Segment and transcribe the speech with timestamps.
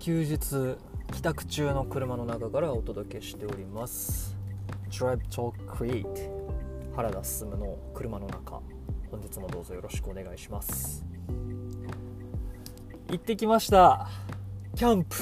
[0.00, 0.78] 休日
[1.12, 4.34] 帰宅中の車の中からお届けしております。
[4.88, 6.30] Drive Talk Create
[6.96, 8.62] 原田進の車の中。
[9.10, 11.04] 本日もどうぞよろしくお願いします。
[13.10, 14.08] 行ってきました。
[14.74, 15.16] キャンプ。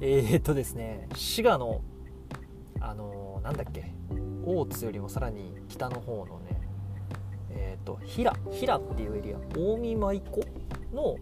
[0.00, 1.80] えー、っとですね滋賀の
[2.80, 3.94] あのー、なんだっけ。
[4.44, 6.60] 大津よりもさらに北の方のね
[7.50, 9.38] えー、っと平平っていうエリア。
[9.54, 10.40] 近江舞子
[10.92, 11.16] の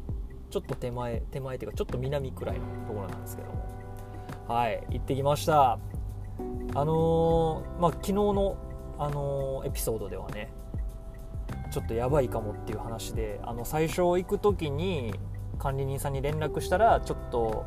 [0.50, 3.60] ちょっと手前手前っていうかちょっと南くらいのところなんですけども。
[4.48, 5.78] はい行ってきました。
[6.74, 8.56] あのー、まあ昨日の、
[8.98, 10.52] あのー、エピソードではね
[11.70, 15.14] ちょっとやばいかもっていう話であの最初行く時に
[15.58, 17.64] 管理人さんに連絡したらちょっと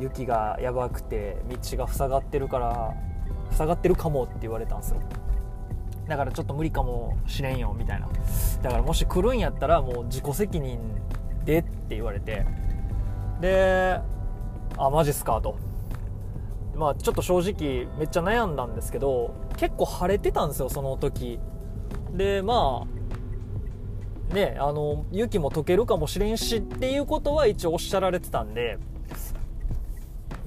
[0.00, 2.94] 雪がやばくて道が塞がってるから
[3.52, 5.00] 塞がってるかもって言われたんですよ。
[6.08, 8.08] だからちょっと無理かもしれんよみたいな。
[8.62, 10.80] だからもし来るんやったらもう自己責任
[11.44, 12.46] でって言われて。
[13.40, 14.00] で
[14.78, 15.40] あマジっすか？
[15.40, 15.56] と。
[16.74, 21.38] まあちょっと正直めっちゃ悩んだんですけど結構晴れてたんですよその時。
[22.12, 22.84] でま
[24.30, 28.78] あねあの雪も溶けるかもしれんしっていうことは一応おっしゃられてたんで。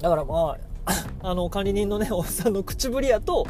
[0.00, 0.98] だからまあ
[1.30, 3.46] あの管理人のねおっさんの口ぶりやと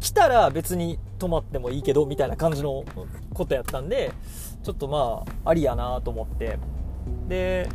[0.00, 2.84] 来たら別に泊まってもいいけどみたいな感じの
[3.38, 4.12] ことやったんで
[4.62, 6.58] ちょっとまあありやなと思って。
[7.28, 7.68] で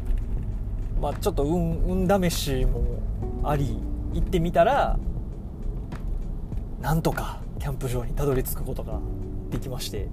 [1.02, 3.02] まあちょっと運運試しも
[3.44, 3.78] あり
[4.14, 5.00] 行ってみたら
[6.82, 9.00] なんとかキャンプ場にたどり着くことが
[9.50, 10.08] できまして。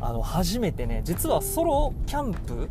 [0.00, 2.68] あの初めてね実はソロキャンプ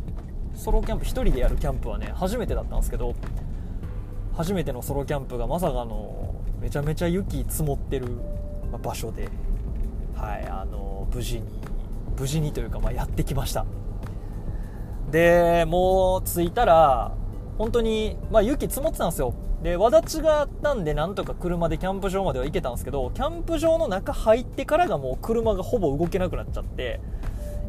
[0.54, 3.12] ソロキャンプ1人でやるキャンプはね初めてだったんですけど
[4.36, 8.06] 初めてのソロキャンプがまさかのめちゃめちゃ雪積もってる
[8.82, 9.28] 場所で、
[10.24, 11.46] はい、あの無事に
[12.18, 13.66] 無事にというか、まあ、やってきました。
[15.10, 17.12] でもう着いたら
[17.58, 19.34] 本当に、まあ、雪積もってたんですよ。
[19.62, 27.00] で輪立ちがあったんでなんとか車でキャンプ場までは行けたんですけどキャンプ場の中入ってからがもう車がほぼ動けなくなっちゃって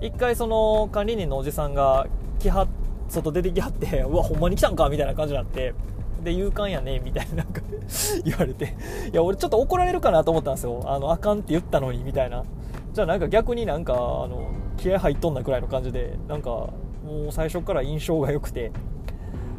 [0.02, 2.08] 一回その管理人のおじさんが
[2.40, 2.68] 来は
[3.08, 5.74] 外出てきはってうわほんまに来たんかみたいな感じになって
[6.26, 7.62] で勇敢やねみたいななんか
[8.26, 8.76] 言われて。
[9.14, 10.82] いや俺ちょっと怒られるかなと思ったんですよ。
[10.86, 12.44] あのあかんって言ったのにみたいな。
[12.92, 13.98] じゃあなんか逆になんかあ
[14.28, 16.74] の気合入っとんなくらいの感じでなんかも
[17.30, 18.72] う最初から印象が良くて。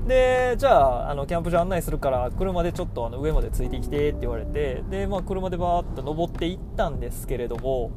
[0.09, 4.83] でじゃああのキャンプ場案内するから車でちょっとあの上までついてきてって言われて。
[4.89, 7.91] で、まあ、車でバーッと登っていったんですけれども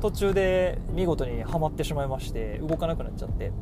[0.00, 3.52] 途中で見事にはまってしまいまして動かなくなっちゃって。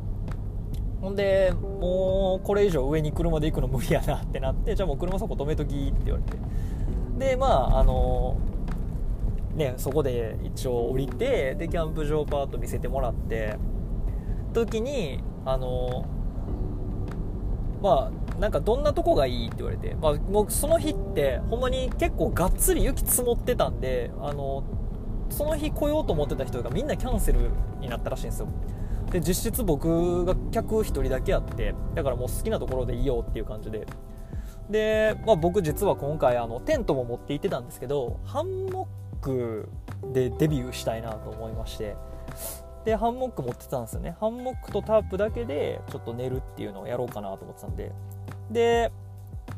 [1.01, 6.37] ほんでもうこれ以上上に車で行くの無理やなってなってじゃあもう車そこ止めときって言われて。
[7.17, 8.37] でまああの
[9.55, 13.57] ねそこで一応降りてでキャンプ場パート見せてもらって
[14.53, 16.05] 時にあの
[17.81, 24.63] まあなんかどんなとこがいいって言われて、まあ、もうその日ってほんまに結構がっつり雪積もってたんであの
[25.29, 28.47] その日来ようと思ってた人がみんなキャンセルになったらしいんですよ。
[29.11, 33.87] で実質僕が客1人だけやってだからもう好きなところでいいよっていう感じで。
[34.69, 38.87] で、まあ、僕実は今回あのテントも持って行ってたんですけどハンモ
[39.19, 39.67] ック
[40.13, 41.95] でデビューしたいなと思いまして。
[42.85, 44.15] でハンモック持ってたんですよね。
[44.19, 47.91] ハンモックとタープだけでちょっと寝るっていうのをやろうかなと思ってたんで。
[48.51, 48.91] で、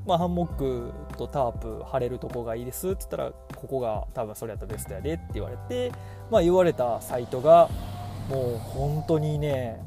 [0.06, 5.92] まあ、ハンモックとタープ貼れるとこがいいですって言ったらここが多分それやったらベストやでって言われて、
[6.32, 7.70] まあ、言われたサイトが
[8.30, 9.82] もう本当にね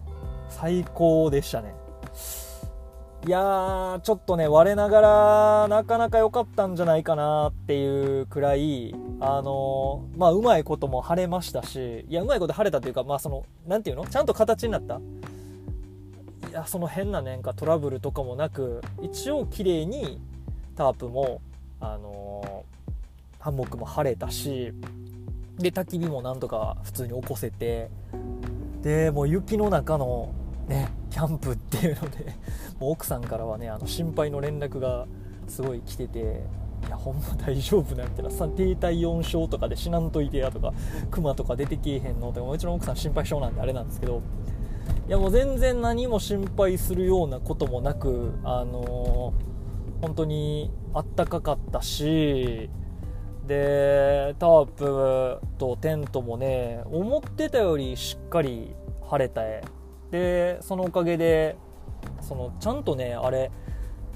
[0.51, 1.75] 最高でしたね。
[3.27, 14.07] いやーちょっとね我ながらなかなか良かったんじゃないかなっていうくらいあの、まあうまいことも晴れましたしいやうまいこと晴れたというかまあその何ていうの？
[14.07, 15.01] ちゃんと形になった？
[16.51, 20.21] いやその変なねんかトラブルとかもなく一応綺麗に
[20.77, 21.41] タープも
[21.81, 22.67] あの、
[23.39, 24.75] ハンモックも晴れたし
[25.59, 27.91] で焚き火もなんとか普通に起こせて
[28.83, 30.35] でもう雪の中の
[30.69, 32.35] ねキャンプっていうので
[32.81, 35.07] もう奥さんからはねあの心配の連絡が
[35.47, 36.43] すごい来てて
[36.87, 40.73] いやほんま大丈夫なみたいなさ低体温症とかで死なんといてやとか
[41.11, 44.23] クマとか出てけえへんのとかもちろん奥さん心配性なんであれなんですけど
[45.07, 52.71] いやもう全然何も心配するようなこともなくあのー、本当にあったかかったし
[53.47, 58.75] でタープとテントもね思ってたよりしっかり
[59.09, 59.43] 晴れた。
[60.11, 61.57] でそのおかげで
[62.21, 63.51] そのちゃんとねあれ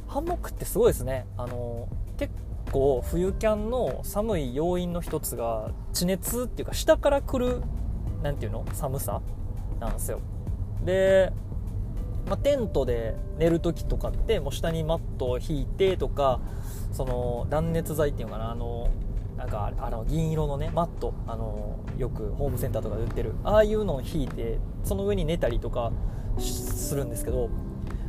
[0.07, 1.27] ハンモックってすごいですね。
[1.37, 2.33] あの結
[2.73, 7.63] 構冬キャンの寒い要因の一つが地熱っていうか下から来る
[8.23, 8.65] 何ていうの？
[8.73, 9.21] 寒さ
[9.81, 10.21] なんですよ。
[10.85, 11.33] で
[12.27, 16.41] まあ、テントで寝る時とかってもう下にマットを引いてとか
[16.93, 18.51] その断熱材っていうのかな？
[18.51, 18.91] あの
[19.38, 25.93] なんかあの銀色のねマットあのよくホームセンターとかで売ってるああいうのを引いてその上に寝たりとか
[26.40, 27.49] するんですけど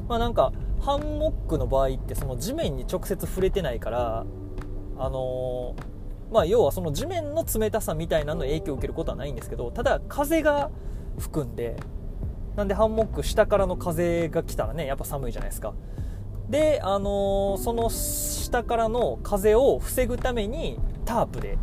[0.07, 4.25] まあなんかハンモックの場合ってその地面に直接触れてないから
[4.97, 5.75] あの、
[6.31, 10.71] まあ要はその地面の冷たさみたいなの影響を受けることはないんですけどただ風が
[11.19, 11.77] 吹くんで
[12.55, 15.73] なんでハンモック下からの風が来たらねやっぱ寒いじゃないですか。
[16.49, 20.79] であの、その下からの風を防ぐために
[21.09, 21.57] タープで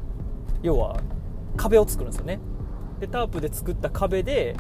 [0.62, 1.00] 要は
[1.56, 2.40] 壁を作るんですよね。
[2.98, 4.56] でタープで作った壁で、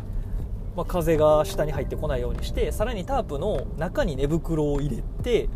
[0.76, 5.48] まあ、風が下に入ってこないようにしてさらにタープの中に寝袋を入れて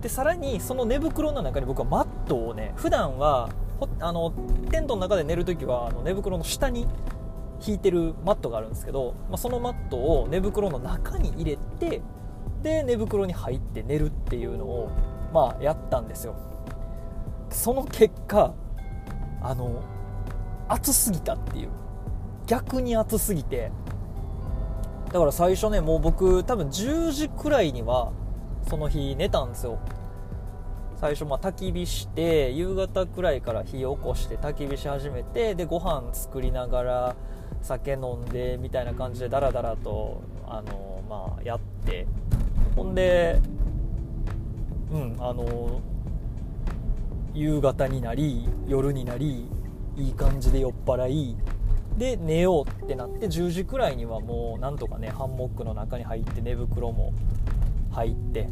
[0.00, 3.48] でさらにその寝袋の中に僕はマットをね普段は
[3.98, 4.32] あの
[4.70, 6.86] テントの中で寝るときはあの寝袋の下に
[7.66, 12.02] 引いてるマットがあるんですけど、まあ、そのマットを寝袋の中に入れて
[12.62, 14.90] で寝袋に入って寝るっていうのを、
[15.32, 16.36] まあ、やったんですよ。
[17.50, 18.54] その結果
[19.42, 19.82] あの
[20.68, 21.68] 暑すぎたっていう。
[22.46, 23.70] 逆に暑すぎて。
[25.12, 28.12] だから最初ねもう僕多分10時くらいには
[28.68, 29.78] その日寝たんですよ。
[30.96, 37.16] 最初まあ焚き火して夕方くらいから火起こして焚き火し始めてでご飯作りながら
[37.62, 42.06] 酒飲んでみたいな感じでダラダラとあのまあやって。
[42.76, 43.40] ほんで
[44.92, 45.80] うんあの
[47.38, 49.46] 夕方になり夜になり
[49.96, 51.36] いい感じで酔っ払い
[51.96, 57.12] で寝ようってなって10時くらいにはもうなんとかねハンモックの中に入って寝袋も
[57.92, 58.48] 入って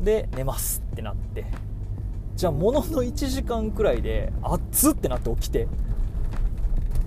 [0.00, 1.44] で寝ますってなって。
[2.36, 5.68] じゃあものの1時間くらいで熱ってなって起きて。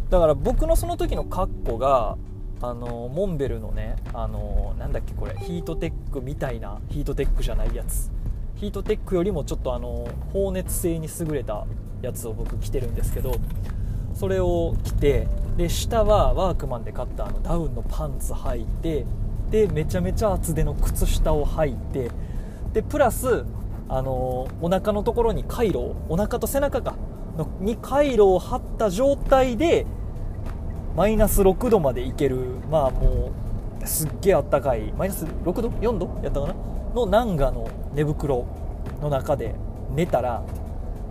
[0.09, 2.17] だから僕のその時の格好が
[2.61, 8.09] あのモンベルのねあのなんだっけこれヒートテックみたいなヒートテックじゃないやつ。
[8.57, 11.65] ヒートテックよりもちょっとあの放熱性に優れた
[12.01, 13.35] やつを僕着てるんですけど
[14.13, 15.27] それを着て
[15.57, 19.05] で下はワークマンで買ったあのダウンのパンツ履いて
[19.51, 22.11] でめちゃめちゃ厚手の靴下を履いて
[22.73, 23.45] でプラス
[23.89, 26.95] あのお腹のところにカイロをお腹と背中か
[27.37, 29.85] のにカイロを貼った状態で
[30.95, 32.37] マイナス6度までいける
[32.71, 33.31] まあも
[33.83, 36.19] うすっげえあったかいマイナス6度？4度？
[36.23, 36.76] やったかな？
[36.93, 38.45] のナンガの寝袋
[39.01, 39.55] の中で
[39.93, 40.43] 寝たら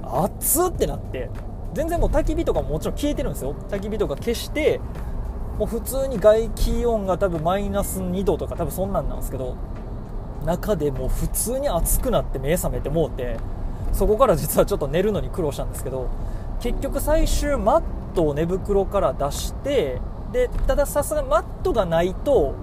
[0.03, 1.31] 熱ってなって
[1.75, 3.55] 全然もう焚き火とかももちろん消えてるんですよ。
[3.69, 4.81] 焚き火とか消して
[5.59, 9.57] もう普通に外気温が多分マイナス2度とか多分そんなんなんですけど
[10.45, 13.37] 中でもう普通に暑くなって目覚めてもうて
[13.93, 16.09] そこから実はちょっと寝るのに苦労したんですけど
[16.61, 17.83] 結局最終マッ
[18.15, 20.01] トを寝袋から出して
[20.33, 22.55] でたださすがマットがないと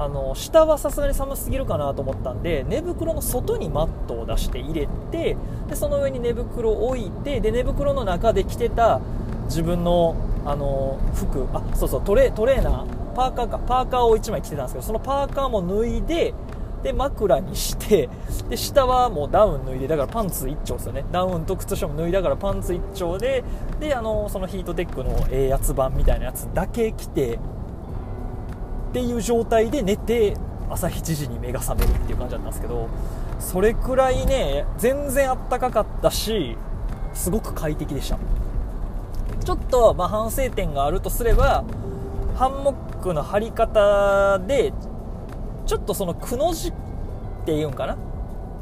[0.00, 5.36] あの下はさすがに寒すぎるかなと思ったんで寝袋の外にマットを出して入れて
[5.68, 9.02] でその上に寝袋を置いてで寝袋の中で着てた
[9.44, 10.16] 自分の
[10.46, 16.32] あの服あそうそうトレトレーナーパーカーかパーカーを1枚着てたんですけどそのパーカーも脱いで
[16.82, 18.08] で枕にして
[18.48, 21.04] で下はもうダウン脱いでだからパンツ1丁ですよね。
[21.12, 23.44] ダウンと靴下も脱いだからパンツ1丁で
[23.78, 27.38] であのそのヒートテックのええやつ版みたいなやつだけ着て
[28.90, 30.36] っていう状態で寝て
[30.68, 32.88] 朝7時に目が覚めるっていう感じだったんですけど
[33.38, 36.56] それくらいね全然あったかかったし
[37.14, 38.18] すごく快適でした。
[39.44, 41.64] ちょっと、まあ、反省点があるとすれば
[42.36, 44.72] ハンモックの張り方で
[45.66, 46.72] ちょっとそのくの字っ
[47.46, 47.96] ていうんかな？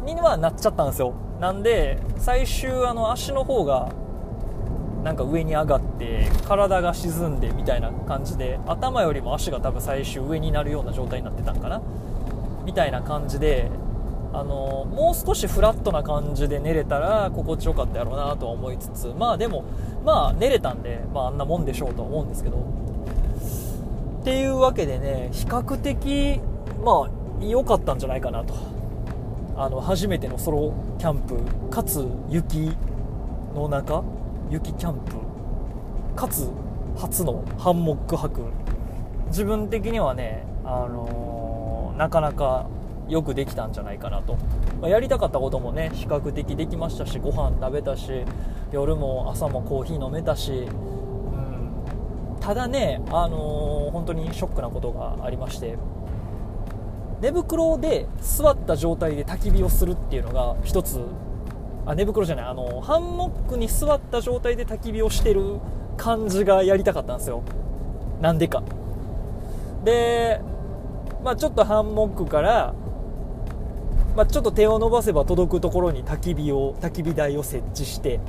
[0.05, 1.15] にはなっちゃったんですよ。
[1.41, 3.91] なんで最終あの足の方が
[5.09, 11.81] なんか上に上がって体が沈んでみたいな感じで頭よりも足が多分最終上になるような状態になってたんかな？
[12.67, 13.71] みたいな感じで
[14.35, 19.65] あのもう少しフラットな感じで寝れたら心地よかったやろうなとは思いつつまあでも
[20.05, 22.59] まあ寝れたんで、まあ、あんなもんでしょうとは思うんですけど。
[24.21, 26.39] っていうわけでね比較的
[26.85, 28.53] まあ良かったんじゃないかなと。
[29.57, 31.39] あの初めてのソロキャンプ
[31.71, 32.77] かつ雪
[33.55, 34.05] の中
[34.51, 35.17] 雪キャンプ
[36.17, 36.51] かつ
[36.97, 38.43] 初のハンモック泊
[39.29, 42.67] 自分的にはね、あのー、なかなか
[43.09, 44.37] よくできたんじゃないかなと、
[44.81, 48.25] まあ、やりたかったこともね比較的できましたしご飯食べたし
[48.73, 55.77] 夜も朝もコーヒー飲めたし、うん、ただね、あのー、本当にショックなことがありまして。
[57.21, 61.01] 寝袋で座った状態で焚き火をするっていうのが一つ
[61.89, 62.45] あ寝袋じゃない。
[62.45, 65.59] あのハンモックに座った状態で焚き火をしてる
[65.97, 67.43] 感じがやりたかったんですよ。
[68.21, 68.63] なんでか。
[69.85, 70.41] で
[71.25, 72.75] まあ、ちょっとハンモックから、
[74.17, 78.21] まあ、ちょっと手を伸ばせば届くところに焚き火を焚き火台を設置して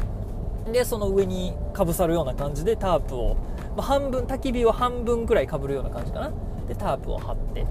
[0.72, 3.36] でその上にかぶさるような感じでタープを、
[3.76, 6.32] まあ、半分焚き火を半分くらいかぶるような感じかな。
[6.68, 7.66] でタープを張って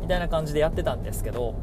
[0.00, 1.54] みたいな感じでやってたんですけど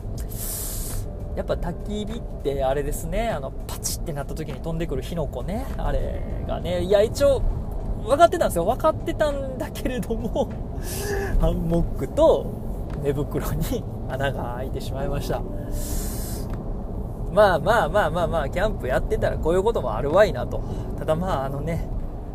[1.35, 7.41] やっぱ焚き火ってあれですねあのパチってなった時に飛んでくる火の粉ねあれがねいや一応
[8.03, 8.65] 分かってたんですよ。
[8.65, 10.49] 分かってたんだけれども
[11.39, 12.47] ハンモックと
[13.03, 15.41] 寝袋に穴が開いてしまいました。
[17.31, 20.61] まあまあまあまあまあキャンプやってたらこういうこともあるわいなと。
[20.97, 21.87] ただまああのね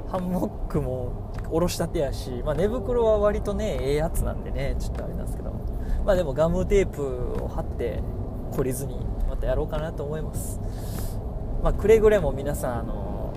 [0.09, 1.11] ハンモックも
[1.51, 5.53] 下ろしたてやし、まあ、寝袋は割とねええやつなんでねちょっとあれなんですけど
[6.05, 8.03] まあでもガムテープを貼って
[8.53, 8.99] 懲りずに
[9.29, 10.61] またやろうかなと思います。
[11.63, 13.33] まあくれぐれも皆さんあの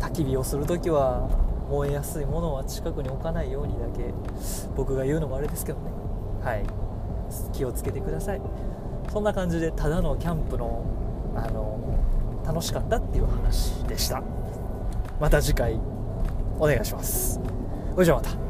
[0.00, 1.28] 焚き火をするときは
[1.70, 4.12] 燃えやすいものは近くに置かないようにだけ
[4.76, 5.90] 僕が言うのもあれですけどね。
[6.42, 6.64] はい。
[7.52, 8.40] 気をつけてください。
[9.12, 10.84] そんな感じでただのキャンプの
[11.34, 11.78] あの
[12.44, 14.22] 楽しかったっていう話でした。
[15.20, 15.80] また次回
[16.58, 17.40] お願いします。
[17.94, 18.45] それじゃあまた。